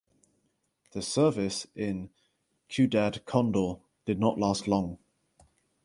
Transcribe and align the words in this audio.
The 0.93 1.03
service 1.03 1.67
in 1.75 2.09
ciudad 2.67 3.21
condal 3.27 3.81
did 4.05 4.19
not 4.19 4.39
last 4.39 4.67
long. 4.67 4.97